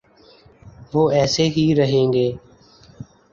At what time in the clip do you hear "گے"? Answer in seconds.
2.13-2.27